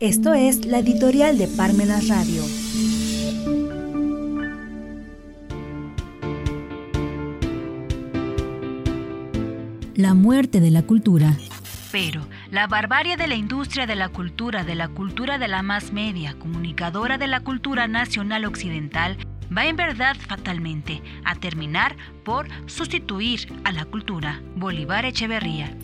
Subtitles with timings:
[0.00, 2.44] Esto es la editorial de Parmenas Radio.
[9.96, 11.34] La muerte de la cultura.
[11.90, 15.92] Pero la barbarie de la industria de la cultura, de la cultura de la más
[15.92, 19.16] media, comunicadora de la cultura nacional occidental,
[19.54, 24.40] va en verdad fatalmente a terminar por sustituir a la cultura.
[24.54, 25.76] Bolívar Echeverría.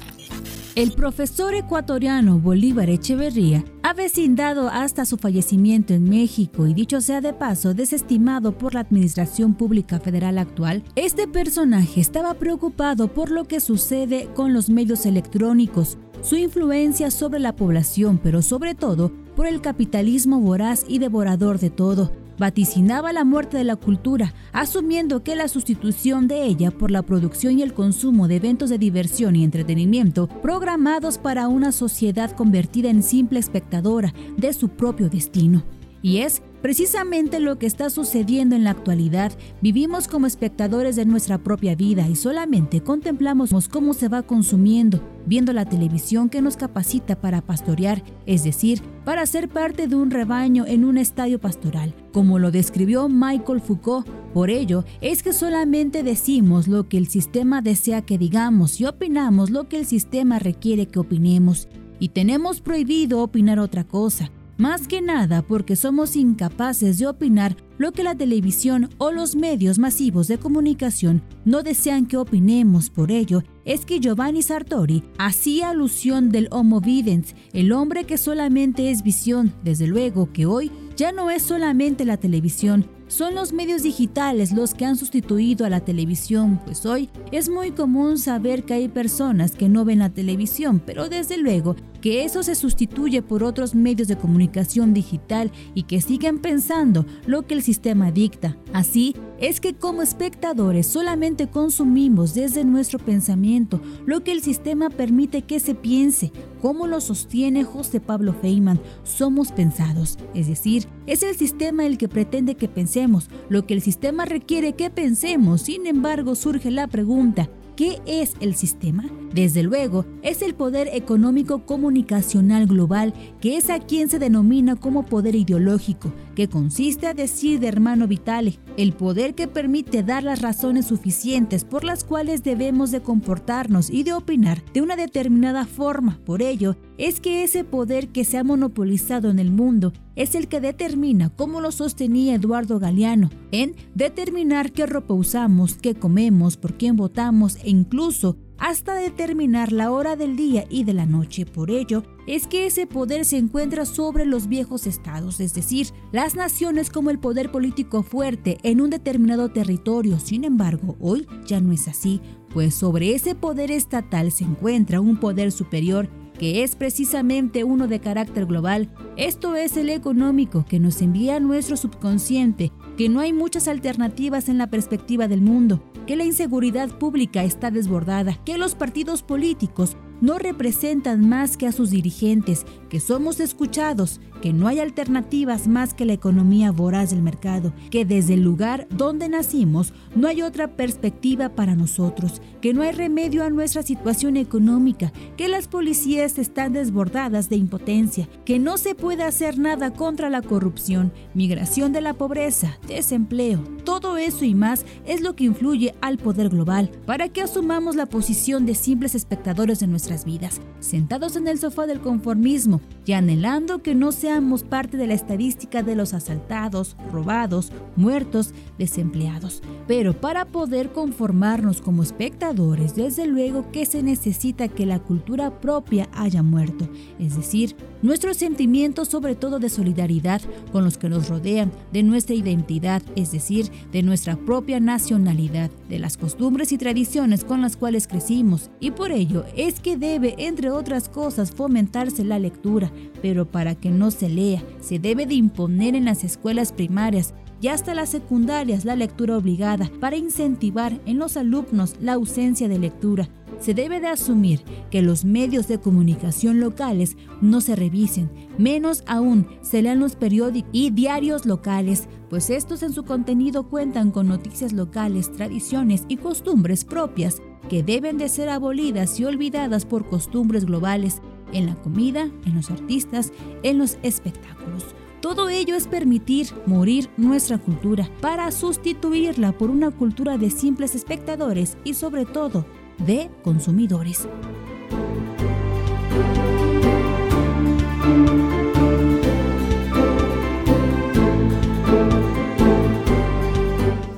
[0.75, 7.21] El profesor ecuatoriano Bolívar Echeverría ha vecindado hasta su fallecimiento en México y dicho sea
[7.21, 13.45] de paso, desestimado por la Administración Pública Federal actual, este personaje estaba preocupado por lo
[13.45, 19.46] que sucede con los medios electrónicos, su influencia sobre la población, pero sobre todo por
[19.46, 25.37] el capitalismo voraz y devorador de todo, vaticinaba la muerte de la cultura, asumiendo que
[25.37, 29.45] la sustitución de ella por la producción y el consumo de eventos de diversión y
[29.45, 35.65] entretenimiento programados para una sociedad convertida en simple espectadora de su propio destino.
[36.03, 39.33] Y es precisamente lo que está sucediendo en la actualidad.
[39.61, 45.53] Vivimos como espectadores de nuestra propia vida y solamente contemplamos cómo se va consumiendo, viendo
[45.53, 50.65] la televisión que nos capacita para pastorear, es decir, para ser parte de un rebaño
[50.67, 54.09] en un estadio pastoral, como lo describió Michael Foucault.
[54.33, 59.51] Por ello, es que solamente decimos lo que el sistema desea que digamos y opinamos
[59.51, 61.69] lo que el sistema requiere que opinemos.
[61.98, 64.31] Y tenemos prohibido opinar otra cosa.
[64.57, 69.81] Más que nada porque somos incapaces de opinar lo que la televisión o los medios
[69.81, 72.89] masivos de comunicación no desean que opinemos.
[72.89, 78.93] Por ello, es que Giovanni Sartori hacía alusión del Homo Videns, el hombre que solamente
[78.93, 79.53] es visión.
[79.65, 84.75] Desde luego que hoy ya no es solamente la televisión, son los medios digitales los
[84.75, 89.53] que han sustituido a la televisión, pues hoy es muy común saber que hay personas
[89.53, 94.09] que no ven la televisión, pero desde luego que eso se sustituye por otros medios
[94.09, 98.59] de comunicación digital y que siguen pensando lo que el sistema dicta.
[98.75, 105.47] Así es que como espectadores solamente consumimos desde nuestro pensamiento lo que el sistema permite
[105.47, 111.37] que se piense, como lo sostiene José Pablo Feynman, somos pensados, es decir, es el
[111.37, 116.35] sistema el que pretende que pensemos, lo que el sistema requiere que pensemos, sin embargo
[116.35, 119.05] surge la pregunta, ¿Qué es el sistema?
[119.33, 125.05] Desde luego, es el poder económico comunicacional global, que es a quien se denomina como
[125.07, 130.40] poder ideológico, que consiste a decir de hermano Vitale, el poder que permite dar las
[130.40, 136.20] razones suficientes por las cuales debemos de comportarnos y de opinar de una determinada forma.
[136.24, 140.49] Por ello, es que ese poder que se ha monopolizado en el mundo es el
[140.49, 146.75] que determina, como lo sostenía Eduardo Galeano, en determinar qué ropa usamos, qué comemos, por
[146.75, 151.44] quién votamos e incluso hasta determinar la hora del día y de la noche.
[151.44, 156.37] Por ello, es que ese poder se encuentra sobre los viejos estados, es decir, las
[156.37, 160.21] naciones como el poder político fuerte en un determinado territorio.
[160.21, 162.21] Sin embargo, hoy ya no es así,
[162.53, 168.00] pues sobre ese poder estatal se encuentra un poder superior que es precisamente uno de
[168.00, 168.88] carácter global.
[169.16, 174.48] Esto es el económico que nos envía a nuestro subconsciente, que no hay muchas alternativas
[174.48, 179.96] en la perspectiva del mundo, que la inseguridad pública está desbordada, que los partidos políticos
[180.20, 185.94] no representan más que a sus dirigentes, que somos escuchados, que no hay alternativas más
[185.94, 190.76] que la economía voraz del mercado, que desde el lugar donde nacimos no hay otra
[190.76, 196.75] perspectiva para nosotros, que no hay remedio a nuestra situación económica, que las policías están
[196.75, 202.14] desbordadas de impotencia, que no se puede hacer nada contra la corrupción, migración de la
[202.14, 203.64] pobreza, desempleo.
[203.84, 208.06] Todo eso y más es lo que influye al poder global para que asumamos la
[208.06, 213.82] posición de simples espectadores de nuestras vidas, sentados en el sofá del conformismo y anhelando
[213.82, 219.62] que no seamos parte de la estadística de los asaltados, robados, muertos, desempleados.
[219.87, 226.06] Pero para poder conformarnos como espectadores, desde luego que se necesita que la cultura propia
[226.12, 226.87] haya muerto,
[227.19, 232.34] es decir, nuestros sentimientos sobre todo de solidaridad con los que nos rodean, de nuestra
[232.34, 238.06] identidad, es decir, de nuestra propia nacionalidad, de las costumbres y tradiciones con las cuales
[238.06, 242.93] crecimos, y por ello es que debe, entre otras cosas, fomentarse la lectura,
[243.23, 247.69] pero para que no se lea, se debe de imponer en las escuelas primarias y
[247.69, 253.29] hasta las secundarias la lectura obligada para incentivar en los alumnos la ausencia de lectura.
[253.58, 259.47] Se debe de asumir que los medios de comunicación locales no se revisen, menos aún
[259.62, 264.73] se lean los periódicos y diarios locales, pues estos en su contenido cuentan con noticias
[264.73, 271.20] locales, tradiciones y costumbres propias que deben de ser abolidas y olvidadas por costumbres globales
[271.52, 273.32] en la comida, en los artistas,
[273.62, 274.84] en los espectáculos.
[275.20, 281.78] Todo ello es permitir morir nuestra cultura para sustituirla por una cultura de simples espectadores
[281.82, 282.66] y sobre todo
[282.99, 284.28] de consumidores.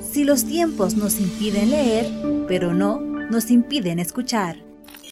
[0.01, 2.07] Si los tiempos nos impiden leer,
[2.49, 4.66] pero no nos impiden escuchar.